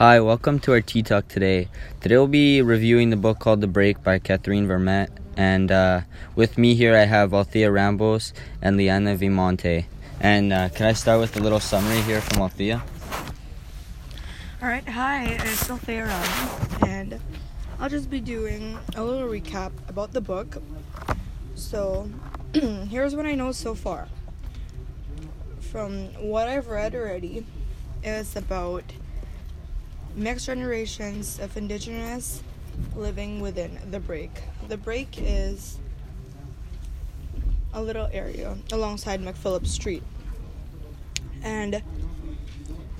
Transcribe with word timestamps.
Hi, 0.00 0.18
welcome 0.18 0.58
to 0.60 0.72
our 0.72 0.80
Tea 0.80 1.02
Talk 1.02 1.28
today. 1.28 1.68
Today 2.00 2.16
we'll 2.16 2.26
be 2.26 2.62
reviewing 2.62 3.10
the 3.10 3.18
book 3.18 3.38
called 3.38 3.60
The 3.60 3.66
Break 3.66 4.02
by 4.02 4.18
Catherine 4.18 4.66
Vermette. 4.66 5.10
And 5.36 5.70
uh, 5.70 6.00
with 6.34 6.56
me 6.56 6.74
here 6.74 6.96
I 6.96 7.04
have 7.04 7.34
Althea 7.34 7.68
Rambos 7.68 8.32
and 8.62 8.78
Liana 8.78 9.14
Vimonte. 9.14 9.84
And 10.18 10.54
uh, 10.54 10.70
can 10.70 10.86
I 10.86 10.94
start 10.94 11.20
with 11.20 11.36
a 11.36 11.40
little 11.40 11.60
summary 11.60 12.00
here 12.00 12.22
from 12.22 12.40
Althea? 12.40 12.82
Alright, 14.62 14.88
hi, 14.88 15.38
it's 15.44 15.68
Althea 15.68 16.06
Rambos, 16.06 16.88
and 16.88 17.20
I'll 17.78 17.90
just 17.90 18.08
be 18.08 18.20
doing 18.20 18.78
a 18.96 19.04
little 19.04 19.28
recap 19.28 19.72
about 19.86 20.14
the 20.14 20.22
book. 20.22 20.62
So, 21.56 22.08
here's 22.54 23.14
what 23.14 23.26
I 23.26 23.34
know 23.34 23.52
so 23.52 23.74
far. 23.74 24.08
From 25.60 26.06
what 26.14 26.48
I've 26.48 26.68
read 26.68 26.94
already, 26.94 27.44
it's 28.02 28.34
about 28.34 28.84
mixed 30.20 30.46
generations 30.46 31.38
of 31.40 31.56
indigenous 31.56 32.42
living 32.94 33.40
within 33.40 33.78
the 33.90 33.98
break. 33.98 34.30
The 34.68 34.76
break 34.76 35.16
is 35.16 35.78
a 37.72 37.82
little 37.82 38.08
area 38.12 38.58
alongside 38.70 39.22
McPhillips 39.22 39.68
Street. 39.68 40.02
And 41.42 41.82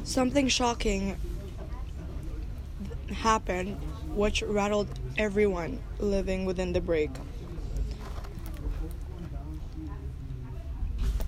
something 0.02 0.48
shocking 0.48 1.16
happened 3.12 3.76
which 4.14 4.42
rattled 4.42 4.88
everyone 5.18 5.78
living 5.98 6.46
within 6.46 6.72
the 6.72 6.80
break. 6.80 7.10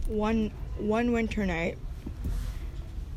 One 0.07 0.53
one 0.79 1.13
winter 1.13 1.45
night, 1.45 1.77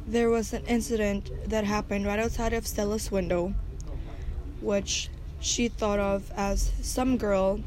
there 0.08 0.30
was 0.30 0.54
an 0.54 0.64
incident 0.66 1.32
that 1.50 1.64
happened 1.64 2.06
right 2.06 2.20
outside 2.20 2.54
of 2.54 2.68
Stella's 2.68 3.12
window, 3.12 3.54
which 4.62 5.10
she 5.40 5.68
thought 5.68 6.00
of 6.00 6.32
as 6.36 6.72
some 6.82 7.18
girl 7.18 7.60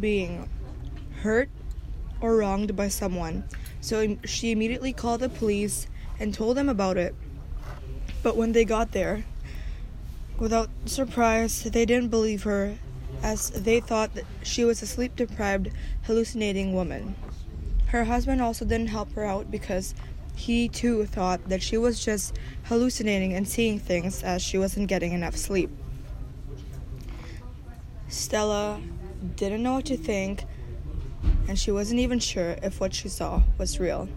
being 0.00 0.48
hurt 1.22 1.48
or 2.20 2.36
wronged 2.36 2.74
by 2.76 2.88
someone. 2.88 3.44
So 3.80 4.16
she 4.24 4.50
immediately 4.50 4.92
called 4.92 5.20
the 5.20 5.28
police 5.28 5.86
and 6.18 6.34
told 6.34 6.56
them 6.56 6.68
about 6.68 6.96
it. 6.96 7.14
But 8.22 8.36
when 8.36 8.52
they 8.52 8.64
got 8.64 8.92
there, 8.92 9.24
without 10.38 10.70
surprise, 10.86 11.62
they 11.62 11.86
didn't 11.86 12.08
believe 12.08 12.42
her 12.42 12.76
as 13.22 13.50
they 13.50 13.80
thought 13.80 14.14
that 14.14 14.24
she 14.42 14.64
was 14.64 14.82
a 14.82 14.86
sleep 14.86 15.14
deprived, 15.14 15.70
hallucinating 16.02 16.72
woman. 16.74 17.14
Her 17.88 18.04
husband 18.04 18.42
also 18.42 18.64
didn't 18.64 18.88
help 18.88 19.12
her 19.12 19.24
out 19.24 19.50
because 19.50 19.94
he 20.36 20.68
too 20.68 21.06
thought 21.06 21.48
that 21.48 21.62
she 21.62 21.76
was 21.76 22.04
just 22.04 22.38
hallucinating 22.64 23.32
and 23.32 23.48
seeing 23.48 23.78
things 23.78 24.22
as 24.22 24.42
she 24.42 24.58
wasn't 24.58 24.86
getting 24.86 25.12
enough 25.12 25.34
sleep. 25.34 25.70
Stella 28.08 28.80
didn't 29.34 29.62
know 29.62 29.74
what 29.74 29.86
to 29.86 29.96
think, 29.96 30.44
and 31.48 31.58
she 31.58 31.72
wasn't 31.72 31.98
even 32.00 32.18
sure 32.18 32.56
if 32.62 32.80
what 32.80 32.94
she 32.94 33.08
saw 33.08 33.42
was 33.58 33.80
real. 33.80 34.08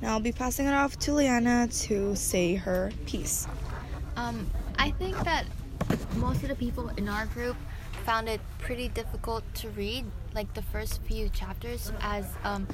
Now 0.00 0.12
I'll 0.12 0.20
be 0.20 0.32
passing 0.32 0.66
it 0.66 0.72
off 0.72 0.98
to 1.00 1.12
Liana 1.12 1.68
to 1.68 2.14
say 2.16 2.54
her 2.54 2.90
piece. 3.04 3.46
Um, 4.16 4.48
I 4.78 4.92
think 4.92 5.18
that 5.24 5.44
most 6.16 6.42
of 6.42 6.48
the 6.48 6.54
people 6.54 6.88
in 6.96 7.08
our 7.08 7.26
group 7.26 7.56
found 8.06 8.28
it 8.28 8.40
pretty 8.58 8.88
difficult 8.88 9.44
to 9.54 9.68
read, 9.70 10.04
like 10.34 10.52
the 10.54 10.62
first 10.62 11.02
few 11.02 11.28
chapters, 11.30 11.92
as 12.00 12.26
um, 12.44 12.66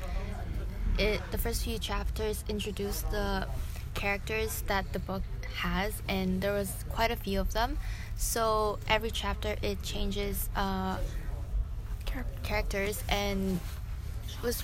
it 0.99 1.21
the 1.31 1.39
first 1.39 1.65
few 1.65 1.79
chapters 1.79 2.45
introduced 2.49 3.11
the 3.11 3.47
characters 3.95 4.63
that 4.67 4.93
the 4.93 4.99
book 4.99 5.23
has, 5.57 6.03
and 6.09 6.41
there 6.41 6.53
was 6.53 6.85
quite 6.91 7.11
a 7.11 7.17
few 7.17 7.41
of 7.41 7.53
them. 7.53 7.79
So 8.17 8.79
every 8.89 9.11
chapter 9.11 9.57
it 9.63 9.83
changes 9.83 10.49
uh, 10.57 10.99
characters, 12.43 13.03
and 13.09 13.61
was 14.43 14.62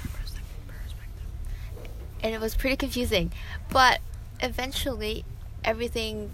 and 2.22 2.34
it 2.34 2.40
was 2.40 2.54
pretty 2.54 2.76
confusing. 2.76 3.32
But 3.70 4.00
eventually, 4.40 5.24
everything 5.64 6.30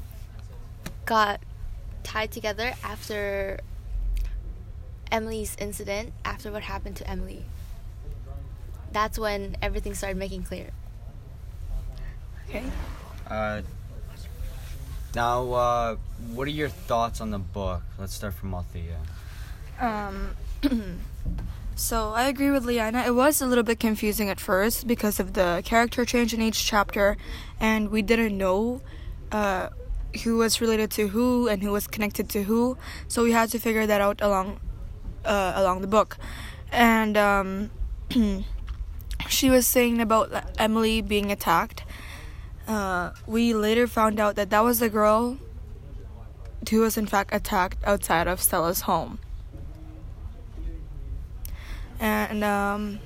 got 1.06 1.40
tied 2.02 2.30
together 2.30 2.74
after 2.84 3.60
Emily's 5.10 5.56
incident, 5.58 6.12
after 6.24 6.52
what 6.52 6.62
happened 6.62 6.96
to 6.96 7.08
Emily. 7.08 7.44
That's 8.92 9.18
when 9.18 9.56
everything 9.60 9.94
started 9.94 10.16
making 10.16 10.44
clear. 10.44 10.70
Okay. 12.48 12.64
Uh, 13.28 13.62
now, 15.14 15.52
uh, 15.52 15.96
what 16.32 16.48
are 16.48 16.52
your 16.52 16.68
thoughts 16.68 17.20
on 17.20 17.30
the 17.30 17.38
book? 17.38 17.82
Let's 17.98 18.14
start 18.14 18.34
from 18.34 18.54
Althea. 18.54 18.96
Um, 19.80 20.36
so 21.76 22.12
I 22.12 22.24
agree 22.28 22.50
with 22.50 22.64
Liana. 22.64 23.04
It 23.06 23.14
was 23.14 23.40
a 23.40 23.46
little 23.46 23.64
bit 23.64 23.78
confusing 23.78 24.28
at 24.28 24.40
first 24.40 24.86
because 24.86 25.20
of 25.20 25.34
the 25.34 25.62
character 25.64 26.04
change 26.04 26.34
in 26.34 26.40
each 26.40 26.64
chapter, 26.64 27.16
and 27.60 27.90
we 27.90 28.02
didn't 28.02 28.36
know 28.36 28.80
uh, 29.30 29.68
who 30.24 30.38
was 30.38 30.60
related 30.60 30.90
to 30.92 31.08
who 31.08 31.48
and 31.48 31.62
who 31.62 31.70
was 31.72 31.86
connected 31.86 32.28
to 32.30 32.44
who. 32.44 32.76
So 33.08 33.22
we 33.22 33.32
had 33.32 33.50
to 33.50 33.58
figure 33.58 33.86
that 33.86 34.00
out 34.00 34.20
along 34.20 34.60
uh, 35.24 35.52
along 35.56 35.80
the 35.80 35.86
book, 35.86 36.16
and 36.72 37.16
um, 37.16 37.70
she 39.28 39.50
was 39.50 39.66
saying 39.66 40.00
about 40.00 40.32
Emily 40.58 41.00
being 41.00 41.32
attacked. 41.32 41.84
Uh, 42.66 43.12
we 43.26 43.54
later 43.54 43.86
found 43.86 44.20
out 44.20 44.36
that 44.36 44.50
that 44.50 44.60
was 44.60 44.78
the 44.78 44.88
girl 44.88 45.38
who 46.70 46.80
was 46.80 46.96
in 46.96 47.06
fact 47.06 47.30
attacked 47.32 47.78
outside 47.84 48.26
of 48.26 48.40
Stella's 48.40 48.82
home. 48.82 49.18
And 52.00 52.44
um, 52.44 53.00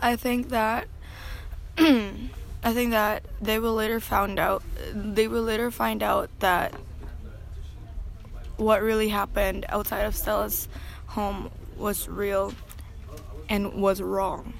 I 0.00 0.16
think 0.16 0.48
that 0.50 0.88
I 1.78 2.72
think 2.72 2.92
that 2.92 3.24
they 3.40 3.58
will 3.58 3.74
later 3.74 3.98
found 3.98 4.38
out 4.38 4.62
they 4.94 5.26
will 5.26 5.42
later 5.42 5.70
find 5.70 6.02
out 6.02 6.30
that 6.38 6.74
what 8.56 8.82
really 8.82 9.08
happened 9.08 9.66
outside 9.68 10.02
of 10.02 10.14
Stella's 10.14 10.68
home 11.06 11.50
was 11.76 12.08
real 12.08 12.54
and 13.48 13.74
was 13.74 14.00
wrong. 14.00 14.54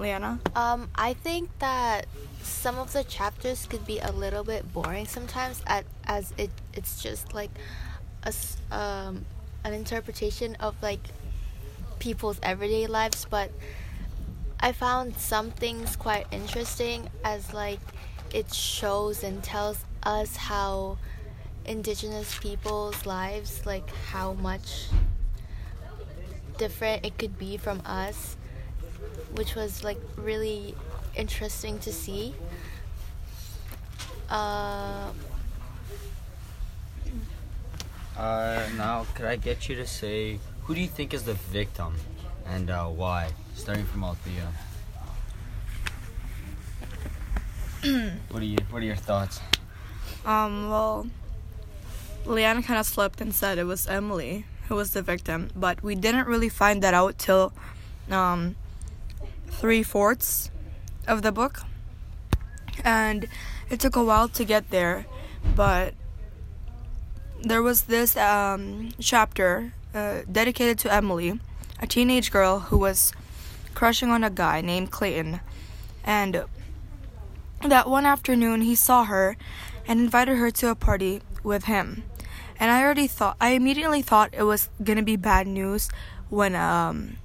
Liana? 0.00 0.40
Um, 0.56 0.88
I 0.94 1.14
think 1.14 1.50
that 1.58 2.06
some 2.42 2.78
of 2.78 2.92
the 2.92 3.04
chapters 3.04 3.66
could 3.66 3.86
be 3.86 3.98
a 3.98 4.10
little 4.10 4.42
bit 4.42 4.72
boring 4.72 5.06
sometimes, 5.06 5.62
at, 5.66 5.84
as 6.04 6.32
it 6.38 6.50
it's 6.72 7.02
just 7.02 7.34
like 7.34 7.50
a 8.24 8.32
um, 8.74 9.24
an 9.64 9.74
interpretation 9.74 10.56
of 10.56 10.74
like 10.82 11.00
people's 11.98 12.40
everyday 12.42 12.86
lives. 12.86 13.26
But 13.28 13.50
I 14.58 14.72
found 14.72 15.16
some 15.16 15.50
things 15.50 15.96
quite 15.96 16.26
interesting, 16.32 17.08
as 17.24 17.52
like 17.52 17.80
it 18.32 18.52
shows 18.52 19.22
and 19.22 19.42
tells 19.42 19.84
us 20.02 20.36
how 20.36 20.96
indigenous 21.64 22.38
people's 22.38 23.04
lives, 23.04 23.66
like 23.66 23.88
how 24.10 24.32
much 24.32 24.86
different 26.58 27.04
it 27.04 27.18
could 27.18 27.38
be 27.38 27.56
from 27.56 27.80
us, 27.84 28.36
which 29.32 29.54
was 29.54 29.84
like 29.84 30.00
really 30.16 30.74
interesting 31.14 31.78
to 31.80 31.92
see. 31.92 32.34
Uh, 34.28 35.10
uh, 38.16 38.68
now, 38.76 39.06
could 39.14 39.26
I 39.26 39.36
get 39.36 39.68
you 39.68 39.76
to 39.76 39.86
say 39.86 40.38
who 40.64 40.74
do 40.74 40.80
you 40.80 40.86
think 40.86 41.12
is 41.14 41.24
the 41.24 41.34
victim 41.34 41.94
and 42.46 42.70
uh, 42.70 42.86
why? 42.86 43.30
Starting 43.54 43.84
from 43.86 44.04
Althea. 44.04 44.48
what 48.30 48.42
are 48.42 48.46
you? 48.46 48.58
What 48.70 48.82
are 48.82 48.86
your 48.86 48.96
thoughts? 48.96 49.40
Um. 50.24 50.70
Well, 50.70 51.08
Liana 52.26 52.62
kind 52.62 52.78
of 52.78 52.86
slipped 52.86 53.20
and 53.20 53.34
said 53.34 53.58
it 53.58 53.64
was 53.64 53.86
Emily 53.86 54.44
who 54.68 54.76
was 54.76 54.92
the 54.92 55.02
victim, 55.02 55.50
but 55.56 55.82
we 55.82 55.96
didn't 55.96 56.28
really 56.28 56.48
find 56.48 56.80
that 56.82 56.94
out 56.94 57.18
till 57.18 57.52
um, 58.08 58.54
three 59.60 59.82
fourths 59.82 60.50
of 61.06 61.20
the 61.20 61.30
book, 61.30 61.60
and 62.82 63.28
it 63.68 63.78
took 63.78 63.94
a 63.94 64.02
while 64.02 64.26
to 64.26 64.42
get 64.42 64.70
there, 64.70 65.04
but 65.54 65.92
there 67.42 67.62
was 67.62 67.82
this 67.82 68.16
um, 68.16 68.88
chapter 68.98 69.74
uh, 69.94 70.20
dedicated 70.32 70.78
to 70.78 70.92
Emily, 70.92 71.38
a 71.78 71.86
teenage 71.86 72.30
girl 72.32 72.60
who 72.72 72.78
was 72.78 73.12
crushing 73.74 74.08
on 74.08 74.24
a 74.24 74.30
guy 74.30 74.62
named 74.62 74.90
Clayton, 74.90 75.40
and 76.04 76.44
that 77.62 77.86
one 77.86 78.06
afternoon 78.06 78.62
he 78.62 78.74
saw 78.74 79.04
her 79.04 79.36
and 79.86 80.00
invited 80.00 80.38
her 80.38 80.50
to 80.50 80.70
a 80.70 80.74
party 80.74 81.20
with 81.44 81.64
him. 81.64 82.04
And 82.58 82.70
I 82.70 82.82
already 82.82 83.06
thought 83.06 83.36
I 83.38 83.50
immediately 83.50 84.00
thought 84.00 84.32
it 84.32 84.44
was 84.44 84.70
gonna 84.82 85.02
be 85.02 85.16
bad 85.16 85.46
news 85.46 85.90
when 86.30 86.54
um 86.54 87.18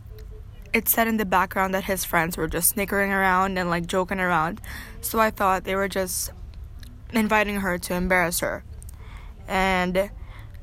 it 0.76 0.90
said 0.90 1.08
in 1.08 1.16
the 1.16 1.26
background 1.26 1.74
that 1.74 1.86
his 1.86 2.04
friends 2.04 2.36
were 2.36 2.50
just 2.50 2.72
snickering 2.72 3.10
around 3.10 3.58
and 3.58 3.70
like 3.70 3.88
joking 3.88 4.20
around. 4.20 4.60
So 5.00 5.22
I 5.22 5.32
thought 5.32 5.64
they 5.64 5.74
were 5.74 5.88
just 5.88 6.32
inviting 7.14 7.62
her 7.62 7.78
to 7.78 7.94
embarrass 7.94 8.42
her. 8.42 8.66
And 9.48 10.12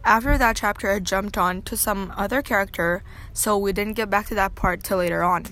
after 0.05 0.37
that 0.37 0.57
chapter, 0.57 0.91
it 0.91 1.05
jumped 1.05 1.39
on 1.39 1.63
to 1.63 1.79
some 1.79 2.13
other 2.15 2.43
character, 2.43 3.03
so 3.33 3.57
we 3.57 3.73
didn't 3.73 3.95
get 3.95 4.11
back 4.11 4.27
to 4.27 4.35
that 4.35 4.55
part 4.55 4.85
till 4.85 4.99
later 4.99 5.23
on. 5.23 5.47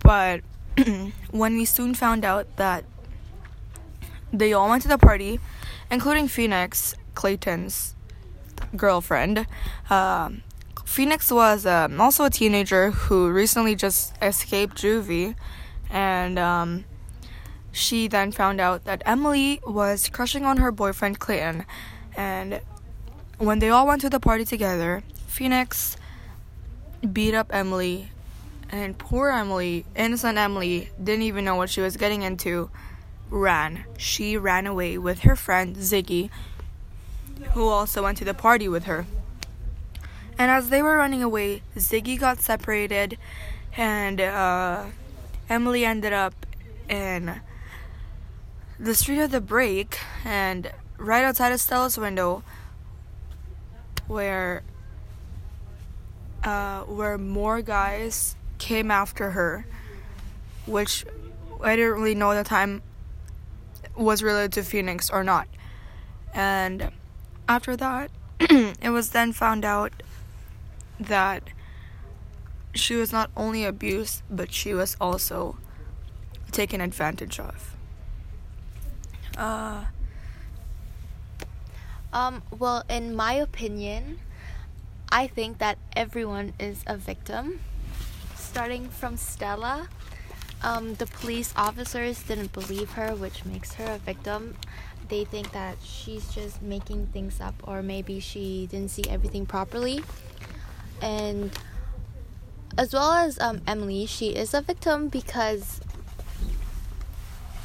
But 0.00 0.42
when 1.30 1.56
we 1.56 1.64
soon 1.64 1.94
found 1.94 2.26
out 2.26 2.56
that 2.56 2.84
they 4.30 4.52
all 4.52 4.68
went 4.68 4.82
to 4.82 4.88
the 4.88 4.98
party, 4.98 5.40
including 5.90 6.28
Phoenix, 6.28 6.94
Clayton's 7.14 7.94
girlfriend. 8.76 9.46
Uh, 9.88 10.32
Phoenix 10.88 11.30
was 11.30 11.66
um, 11.66 12.00
also 12.00 12.24
a 12.24 12.30
teenager 12.30 12.90
who 12.90 13.30
recently 13.30 13.76
just 13.76 14.14
escaped 14.20 14.78
juvie, 14.78 15.36
and 15.90 16.38
um, 16.38 16.86
she 17.70 18.08
then 18.08 18.32
found 18.32 18.58
out 18.58 18.84
that 18.84 19.02
Emily 19.04 19.60
was 19.64 20.08
crushing 20.08 20.44
on 20.44 20.56
her 20.56 20.72
boyfriend 20.72 21.20
Clayton. 21.20 21.66
And 22.16 22.62
when 23.36 23.60
they 23.60 23.68
all 23.68 23.86
went 23.86 24.00
to 24.00 24.10
the 24.10 24.18
party 24.18 24.44
together, 24.46 25.04
Phoenix 25.26 25.96
beat 27.12 27.34
up 27.34 27.54
Emily, 27.54 28.08
and 28.70 28.98
poor 28.98 29.30
Emily, 29.30 29.84
innocent 29.94 30.36
Emily, 30.38 30.90
didn't 31.00 31.22
even 31.22 31.44
know 31.44 31.54
what 31.54 31.68
she 31.70 31.82
was 31.82 31.96
getting 31.96 32.22
into 32.22 32.70
ran. 33.30 33.84
She 33.98 34.36
ran 34.36 34.66
away 34.66 34.96
with 34.98 35.20
her 35.20 35.36
friend 35.36 35.76
Ziggy, 35.76 36.30
who 37.52 37.68
also 37.68 38.02
went 38.02 38.18
to 38.18 38.24
the 38.24 38.34
party 38.34 38.68
with 38.68 38.84
her. 38.84 39.06
And 40.38 40.50
as 40.52 40.68
they 40.68 40.82
were 40.82 40.96
running 40.96 41.22
away, 41.22 41.62
Ziggy 41.76 42.18
got 42.18 42.40
separated, 42.40 43.18
and 43.76 44.20
uh, 44.20 44.84
Emily 45.48 45.84
ended 45.84 46.12
up 46.12 46.46
in 46.88 47.40
the 48.78 48.94
street 48.94 49.18
of 49.18 49.32
the 49.32 49.40
break, 49.40 49.98
and 50.24 50.70
right 50.96 51.24
outside 51.24 51.50
of 51.52 51.60
Stella's 51.60 51.98
window, 51.98 52.44
where 54.06 54.62
uh, 56.44 56.82
where 56.82 57.18
more 57.18 57.60
guys 57.60 58.36
came 58.58 58.92
after 58.92 59.32
her, 59.32 59.66
which 60.66 61.04
I 61.60 61.74
didn't 61.74 61.94
really 61.94 62.14
know 62.14 62.30
at 62.30 62.42
the 62.42 62.48
time 62.48 62.82
was 63.96 64.22
related 64.22 64.52
to 64.52 64.62
Phoenix 64.62 65.10
or 65.10 65.24
not. 65.24 65.48
And 66.32 66.92
after 67.48 67.76
that, 67.76 68.12
it 68.40 68.90
was 68.90 69.10
then 69.10 69.32
found 69.32 69.64
out 69.64 69.92
that 70.98 71.42
she 72.74 72.94
was 72.94 73.12
not 73.12 73.30
only 73.36 73.64
abused, 73.64 74.22
but 74.30 74.52
she 74.52 74.74
was 74.74 74.96
also 75.00 75.56
taken 76.52 76.80
advantage 76.80 77.38
of. 77.40 77.76
Uh, 79.36 79.84
um, 82.12 82.42
well, 82.56 82.84
in 82.88 83.14
my 83.14 83.34
opinion, 83.34 84.18
I 85.10 85.26
think 85.26 85.58
that 85.58 85.78
everyone 85.96 86.54
is 86.58 86.82
a 86.86 86.96
victim. 86.96 87.60
Starting 88.34 88.88
from 88.88 89.16
Stella, 89.16 89.88
um, 90.62 90.94
the 90.94 91.06
police 91.06 91.52
officers 91.56 92.22
didn't 92.22 92.52
believe 92.52 92.92
her, 92.92 93.14
which 93.14 93.44
makes 93.44 93.74
her 93.74 93.92
a 93.92 93.98
victim. 93.98 94.56
They 95.08 95.24
think 95.24 95.52
that 95.52 95.76
she's 95.82 96.28
just 96.34 96.60
making 96.60 97.06
things 97.08 97.40
up, 97.40 97.54
or 97.62 97.82
maybe 97.82 98.20
she 98.20 98.66
didn't 98.70 98.90
see 98.90 99.04
everything 99.08 99.46
properly. 99.46 100.02
And 101.00 101.50
as 102.76 102.92
well 102.92 103.12
as 103.12 103.38
um, 103.40 103.60
Emily, 103.66 104.06
she 104.06 104.28
is 104.28 104.54
a 104.54 104.60
victim 104.60 105.08
because 105.08 105.80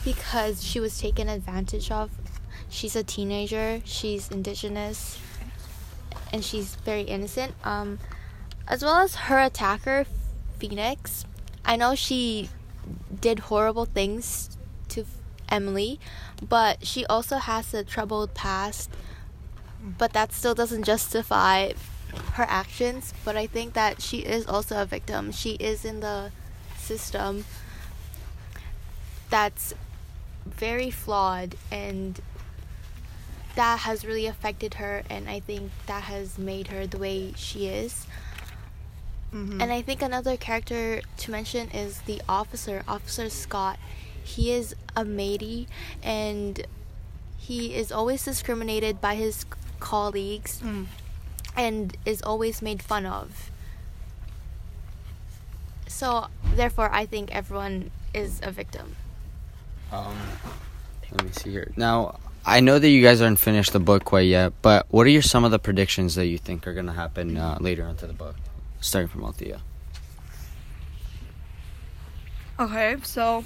because 0.04 0.64
she 0.64 0.80
was 0.80 1.00
taken 1.00 1.30
advantage 1.30 1.92
of. 1.92 2.12
She's 2.70 2.96
a 2.96 3.04
teenager. 3.04 3.82
She's 3.86 4.30
indigenous, 4.30 5.20
and 6.32 6.44
she's 6.44 6.76
very 6.76 7.04
innocent. 7.04 7.54
Um, 7.64 8.00
as 8.68 8.84
well 8.84 8.98
as 8.98 9.16
her 9.16 9.40
attacker, 9.40 10.06
Phoenix. 10.58 11.26
I 11.66 11.76
know 11.76 11.96
she 11.96 12.50
did 13.22 13.40
horrible 13.40 13.86
things 13.86 14.58
to 14.90 15.06
Emily, 15.50 16.00
but 16.42 16.86
she 16.86 17.06
also 17.06 17.38
has 17.38 17.74
a 17.74 17.84
troubled 17.84 18.34
past. 18.34 18.90
But 19.98 20.14
that 20.14 20.34
still 20.34 20.56
doesn't 20.56 20.84
justify 20.84 21.74
her 22.34 22.46
actions. 22.48 23.14
But 23.24 23.36
I 23.36 23.48
think 23.48 23.74
that 23.74 24.02
she 24.02 24.20
is 24.20 24.46
also 24.46 24.82
a 24.82 24.86
victim. 24.86 25.32
She 25.32 25.52
is 25.54 25.86
in 25.86 26.00
the 26.00 26.32
system 26.78 27.46
that's 29.30 29.74
very 30.46 30.92
flawed 30.92 31.56
and 31.72 32.22
that 33.56 33.80
has 33.80 34.04
really 34.06 34.26
affected 34.26 34.74
her 34.76 35.04
and 35.10 35.30
i 35.30 35.40
think 35.40 35.72
that 35.86 36.04
has 36.04 36.38
made 36.38 36.68
her 36.68 36.86
the 36.86 36.98
way 36.98 37.32
she 37.36 37.68
is 37.68 38.06
Mm-hmm. 39.34 39.62
And 39.62 39.74
I 39.74 39.82
think 39.82 40.02
another 40.02 40.38
character 40.38 41.02
to 41.18 41.32
mention 41.32 41.70
is 41.72 42.02
the 42.02 42.22
officer, 42.30 42.84
Officer 42.88 43.30
Scott. 43.30 43.80
He 44.24 44.52
is 44.52 44.76
a 44.96 45.04
Métis 45.04 45.68
and 46.04 46.66
he 47.38 47.74
is 47.74 47.92
always 47.92 48.24
discriminated 48.24 49.02
by 49.02 49.16
his 49.16 49.46
colleagues 49.80 50.62
mm. 50.64 50.86
And 51.56 51.96
is 52.06 52.22
always 52.22 52.62
made 52.62 52.82
fun 52.82 53.06
of. 53.06 53.52
So, 55.88 56.28
therefore, 56.56 56.90
I 56.92 57.06
think 57.06 57.34
everyone 57.34 57.92
is 58.14 58.40
a 58.44 58.52
victim. 58.52 58.96
Um, 59.92 60.18
let 61.12 61.24
me 61.24 61.32
see 61.32 61.52
here. 61.52 61.72
Now, 61.78 62.20
I 62.46 62.60
know 62.62 62.80
that 62.80 62.90
you 62.90 63.02
guys 63.02 63.22
aren't 63.22 63.40
finished 63.40 63.74
the 63.74 63.80
book 63.80 64.04
quite 64.04 64.28
yet, 64.28 64.54
but 64.62 64.88
what 64.90 65.06
are 65.06 65.12
your, 65.12 65.22
some 65.22 65.44
of 65.44 65.52
the 65.52 65.60
predictions 65.60 66.16
that 66.16 66.26
you 66.26 66.38
think 66.38 66.66
are 66.66 66.74
going 66.74 66.88
to 66.88 66.94
happen 66.94 67.38
uh, 67.38 67.58
later 67.62 67.88
into 67.88 68.08
the 68.08 68.14
book? 68.14 68.36
starting 68.84 69.08
from 69.08 69.24
Althea. 69.24 69.62
Okay, 72.60 72.98
so 73.04 73.44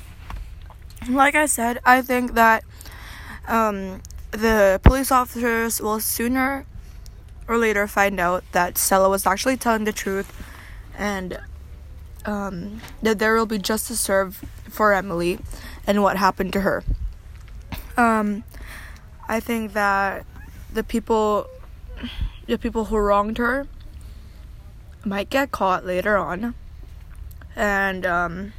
like 1.09 1.35
I 1.35 1.45
said, 1.45 1.79
I 1.85 2.01
think 2.01 2.33
that 2.33 2.63
um, 3.47 4.01
the 4.31 4.81
police 4.83 5.11
officers 5.11 5.81
will 5.81 5.99
sooner 5.99 6.65
or 7.47 7.57
later 7.57 7.87
find 7.87 8.19
out 8.19 8.43
that 8.51 8.77
Stella 8.77 9.09
was 9.09 9.25
actually 9.25 9.57
telling 9.57 9.85
the 9.85 9.93
truth 9.93 10.31
and 10.97 11.39
um, 12.25 12.81
that 13.01 13.19
there 13.19 13.35
will 13.35 13.45
be 13.45 13.57
justice 13.57 13.99
served 13.99 14.45
for 14.69 14.93
Emily 14.93 15.39
and 15.85 16.03
what 16.03 16.17
happened 16.17 16.53
to 16.53 16.61
her. 16.61 16.83
Um, 17.95 18.43
I 19.29 19.39
think 19.39 19.73
that 19.73 20.25
the 20.71 20.83
people, 20.83 21.47
the 22.45 22.57
people 22.57 22.85
who 22.85 22.97
wronged 22.97 23.37
her, 23.37 23.67
might 25.05 25.29
get 25.29 25.51
caught 25.51 25.85
later 25.85 26.17
on. 26.17 26.53
And 27.55 28.05
um, 28.05 28.53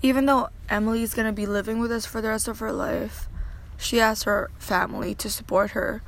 even 0.00 0.26
though 0.26 0.48
Emily's 0.68 1.12
gonna 1.12 1.32
be 1.32 1.44
living 1.44 1.80
with 1.80 1.90
us 1.90 2.06
for 2.06 2.20
the 2.20 2.28
rest 2.28 2.48
of 2.48 2.60
her 2.60 2.72
life, 2.72 3.28
she 3.76 3.96
has 3.96 4.22
her 4.22 4.50
family 4.58 5.14
to 5.16 5.28
support 5.28 5.72
her 5.72 6.02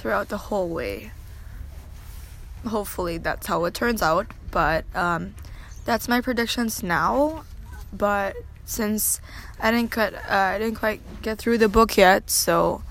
throughout 0.00 0.28
the 0.28 0.38
whole 0.48 0.68
way. 0.68 1.12
Hopefully, 2.66 3.18
that's 3.18 3.46
how 3.46 3.64
it 3.64 3.74
turns 3.74 4.02
out. 4.02 4.26
But 4.50 4.84
um, 4.94 5.34
that's 5.84 6.08
my 6.08 6.20
predictions 6.20 6.82
now. 6.82 7.44
But 7.92 8.36
since 8.64 9.20
I 9.60 9.70
didn't 9.70 9.90
cut, 9.90 10.14
uh, 10.14 10.54
I 10.54 10.58
didn't 10.58 10.76
quite 10.76 11.00
get 11.22 11.38
through 11.38 11.58
the 11.58 11.68
book 11.68 11.96
yet, 11.96 12.30
so 12.30 12.82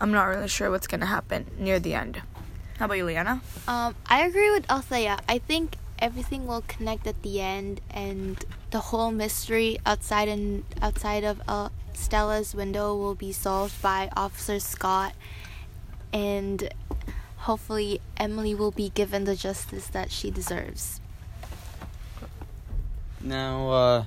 I'm 0.00 0.12
not 0.12 0.24
really 0.24 0.48
sure 0.48 0.70
what's 0.70 0.86
gonna 0.86 1.06
happen 1.06 1.46
near 1.58 1.78
the 1.78 1.94
end. 1.94 2.22
How 2.78 2.86
about 2.86 2.96
you, 2.96 3.04
Liana? 3.04 3.40
Um, 3.68 3.94
I 4.06 4.26
agree 4.26 4.50
with 4.50 4.68
Althea. 4.70 5.20
I 5.28 5.38
think 5.38 5.76
everything 5.98 6.46
will 6.46 6.64
connect 6.66 7.06
at 7.06 7.22
the 7.22 7.40
end, 7.40 7.80
and 7.90 8.44
the 8.70 8.80
whole 8.90 9.12
mystery 9.12 9.78
outside 9.86 10.28
and 10.28 10.64
outside 10.82 11.22
of 11.22 11.40
uh, 11.46 11.68
Stella's 11.94 12.54
window 12.54 12.96
will 12.96 13.14
be 13.14 13.30
solved 13.30 13.80
by 13.80 14.10
Officer 14.16 14.58
Scott, 14.58 15.14
and 16.14 16.72
hopefully 17.38 18.00
Emily 18.16 18.54
will 18.54 18.70
be 18.70 18.88
given 18.90 19.24
the 19.24 19.34
justice 19.34 19.88
that 19.88 20.10
she 20.12 20.30
deserves. 20.30 21.00
Now, 23.20 23.70
uh, 23.70 24.04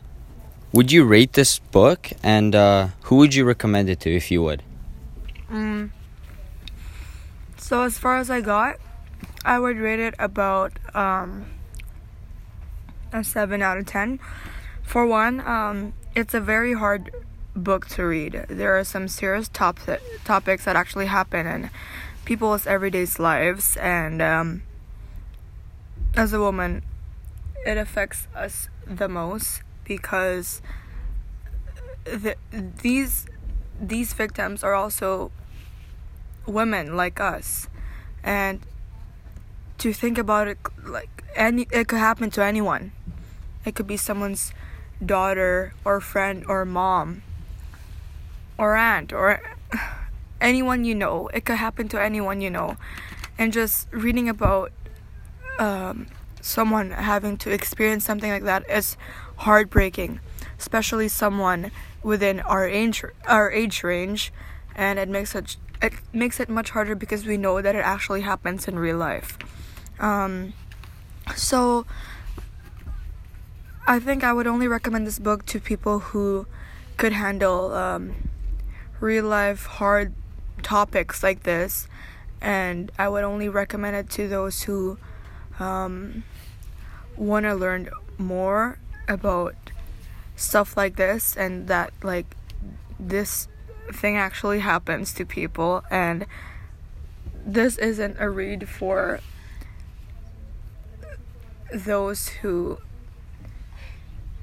would 0.71 0.91
you 0.91 1.03
rate 1.03 1.33
this 1.33 1.59
book, 1.59 2.11
and 2.23 2.55
uh, 2.55 2.87
who 3.03 3.17
would 3.17 3.35
you 3.35 3.43
recommend 3.43 3.89
it 3.89 3.99
to 4.01 4.15
if 4.15 4.31
you 4.31 4.41
would? 4.41 4.63
Mm, 5.51 5.91
so 7.57 7.83
as 7.83 7.97
far 7.97 8.17
as 8.17 8.29
I 8.29 8.41
got, 8.41 8.77
I 9.43 9.59
would 9.59 9.77
rate 9.77 9.99
it 9.99 10.15
about 10.17 10.73
um, 10.95 11.45
a 13.11 13.23
seven 13.23 13.61
out 13.61 13.77
of 13.77 13.85
ten. 13.85 14.19
For 14.83 15.05
one, 15.05 15.41
um, 15.41 15.93
it's 16.15 16.33
a 16.33 16.39
very 16.39 16.73
hard 16.73 17.11
book 17.57 17.87
to 17.87 18.05
read. 18.05 18.45
There 18.47 18.77
are 18.77 18.83
some 18.83 19.07
serious 19.07 19.49
top 19.49 19.79
topics 20.23 20.65
that 20.65 20.75
actually 20.75 21.07
happen 21.07 21.47
in 21.47 21.69
people's 22.25 22.67
everyday 22.67 23.05
lives, 23.19 23.77
and 23.77 24.21
um, 24.21 24.63
as 26.15 26.33
a 26.33 26.39
woman, 26.39 26.83
it 27.65 27.77
affects 27.77 28.27
us 28.35 28.69
the 28.85 29.09
most 29.09 29.61
because 29.83 30.61
the, 32.05 32.35
these 32.51 33.25
these 33.79 34.13
victims 34.13 34.63
are 34.63 34.73
also 34.73 35.31
women 36.45 36.95
like 36.95 37.19
us. 37.19 37.67
And 38.23 38.61
to 39.77 39.93
think 39.93 40.17
about 40.17 40.47
it 40.47 40.57
like 40.83 41.23
any 41.35 41.67
it 41.71 41.87
could 41.87 41.99
happen 41.99 42.29
to 42.31 42.43
anyone. 42.43 42.91
It 43.65 43.75
could 43.75 43.87
be 43.87 43.97
someone's 43.97 44.53
daughter 45.05 45.73
or 45.85 45.99
friend 45.99 46.43
or 46.47 46.65
mom 46.65 47.21
or 48.57 48.75
aunt 48.75 49.13
or 49.13 49.41
anyone 50.41 50.85
you 50.85 50.95
know. 50.95 51.29
It 51.33 51.45
could 51.45 51.57
happen 51.57 51.87
to 51.89 52.01
anyone 52.01 52.41
you 52.41 52.49
know. 52.49 52.77
And 53.37 53.53
just 53.53 53.87
reading 53.91 54.29
about 54.29 54.71
um, 55.59 56.07
someone 56.41 56.91
having 56.91 57.37
to 57.37 57.51
experience 57.51 58.05
something 58.05 58.31
like 58.31 58.43
that 58.43 58.69
is 58.69 58.97
heartbreaking 59.37 60.19
especially 60.59 61.07
someone 61.07 61.71
within 62.03 62.39
our 62.41 62.67
age 62.67 63.03
our 63.25 63.51
age 63.51 63.83
range. 63.83 64.33
And 64.75 64.99
it 64.99 65.09
makes 65.09 65.35
it 65.35 65.57
it 65.81 65.93
makes 66.13 66.39
it 66.39 66.49
much 66.49 66.71
harder 66.71 66.95
because 66.95 67.25
we 67.25 67.37
know 67.37 67.61
that 67.61 67.75
it 67.75 67.85
actually 67.85 68.21
happens 68.21 68.67
in 68.67 68.79
real 68.79 68.97
life. 68.97 69.37
Um, 69.99 70.53
so 71.35 71.85
I 73.87 73.99
think 73.99 74.23
I 74.23 74.33
would 74.33 74.47
only 74.47 74.67
recommend 74.67 75.07
this 75.07 75.19
book 75.19 75.45
to 75.47 75.59
people 75.59 75.99
who 75.99 76.45
could 76.97 77.13
handle 77.13 77.73
um, 77.73 78.26
real 78.99 79.25
life 79.25 79.65
hard 79.65 80.13
topics 80.63 81.21
like 81.23 81.43
this 81.43 81.87
and 82.41 82.91
I 82.97 83.09
would 83.09 83.23
only 83.23 83.49
recommend 83.49 83.95
it 83.95 84.09
to 84.11 84.27
those 84.27 84.63
who 84.63 84.97
um, 85.59 86.23
want 87.15 87.45
to 87.45 87.55
learn 87.55 87.89
more 88.17 88.77
about 89.07 89.55
stuff 90.35 90.77
like 90.77 90.95
this 90.95 91.35
and 91.35 91.67
that 91.67 91.91
like 92.03 92.35
this 92.99 93.47
thing 93.91 94.17
actually 94.17 94.59
happens 94.59 95.13
to 95.13 95.25
people 95.25 95.83
and 95.89 96.25
this 97.45 97.77
isn't 97.77 98.17
a 98.19 98.29
read 98.29 98.67
for 98.67 99.19
those 101.73 102.29
who 102.29 102.77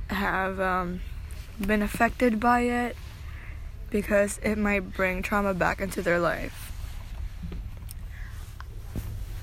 have 0.08 0.61
um, 0.61 1.00
been 1.61 1.82
affected 1.82 2.40
by 2.40 2.61
it 2.61 2.96
because 3.95 4.41
it 4.43 4.59
might 4.59 4.93
bring 4.93 5.23
trauma 5.23 5.55
back 5.55 5.81
into 5.81 6.03
their 6.03 6.19
life. 6.19 6.73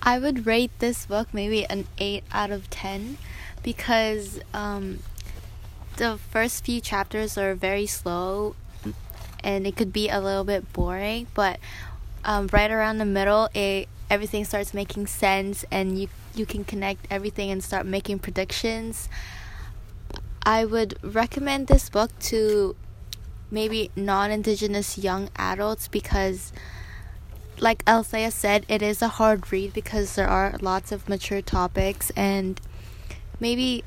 I 0.02 0.20
would 0.20 0.46
rate 0.46 0.72
this 0.80 1.06
book 1.06 1.30
maybe 1.32 1.66
an 1.68 1.88
8 1.98 2.26
out 2.34 2.52
of 2.52 2.70
10 2.70 3.18
because 3.64 4.42
um, 4.54 5.00
the 5.96 6.18
first 6.18 6.66
few 6.66 6.82
chapters 6.82 7.38
are 7.38 7.56
very 7.56 7.86
slow 7.86 8.58
and 9.42 9.66
it 9.66 9.78
could 9.78 9.94
be 9.94 10.10
a 10.10 10.20
little 10.20 10.44
bit 10.44 10.74
boring, 10.74 11.28
but 11.34 11.58
um, 12.26 12.50
right 12.52 12.70
around 12.70 12.98
the 12.98 13.06
middle, 13.06 13.48
it 13.54 13.88
everything 14.10 14.44
starts 14.44 14.74
making 14.74 15.08
sense 15.08 15.64
and 15.72 15.98
you 15.98 16.10
you 16.36 16.46
can 16.46 16.66
connect 16.66 17.08
everything 17.10 17.52
and 17.52 17.64
start 17.64 17.86
making 17.86 18.20
predictions. 18.20 19.08
I 20.44 20.66
would 20.66 20.98
recommend 21.02 21.68
this 21.68 21.90
book 21.90 22.12
to 22.32 22.76
maybe 23.52 23.92
non-indigenous 23.96 24.98
young 24.98 25.30
adults 25.36 25.88
because 25.88 26.52
like 27.60 27.84
Althea 27.86 28.32
said, 28.32 28.66
it 28.68 28.82
is 28.82 29.02
a 29.04 29.08
hard 29.08 29.52
read 29.52 29.74
because 29.74 30.16
there 30.16 30.28
are 30.28 30.56
lots 30.62 30.92
of 30.92 31.08
mature 31.08 31.44
topics 31.44 32.10
and 32.16 32.60
maybe 33.40 33.84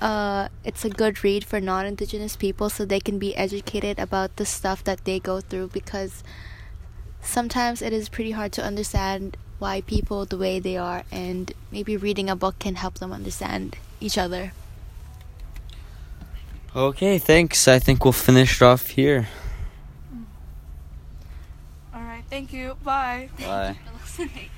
uh, 0.00 0.48
it's 0.64 0.84
a 0.84 0.90
good 0.90 1.22
read 1.22 1.44
for 1.44 1.60
non-indigenous 1.60 2.36
people 2.36 2.68
so 2.68 2.84
they 2.84 3.00
can 3.00 3.18
be 3.18 3.36
educated 3.36 3.98
about 3.98 4.36
the 4.36 4.44
stuff 4.46 4.82
that 4.84 5.04
they 5.04 5.20
go 5.20 5.40
through 5.40 5.68
because 5.68 6.24
sometimes 7.20 7.80
it 7.80 7.92
is 7.92 8.08
pretty 8.08 8.32
hard 8.32 8.52
to 8.52 8.64
understand 8.64 9.36
why 9.58 9.80
people 9.80 10.24
the 10.24 10.38
way 10.38 10.58
they 10.58 10.76
are 10.76 11.02
and 11.10 11.52
maybe 11.70 11.96
reading 11.96 12.30
a 12.30 12.36
book 12.36 12.58
can 12.58 12.76
help 12.76 12.94
them 12.98 13.12
understand 13.12 13.76
each 14.00 14.16
other 14.16 14.52
Okay, 16.78 17.18
thanks. 17.18 17.66
I 17.66 17.80
think 17.80 18.04
we'll 18.04 18.12
finish 18.12 18.62
it 18.62 18.64
off 18.64 18.90
here. 18.90 19.26
All 21.92 22.00
right, 22.00 22.22
thank 22.30 22.52
you. 22.52 22.76
Bye. 22.84 23.30
Bye. 23.36 23.76
listening 24.00 24.50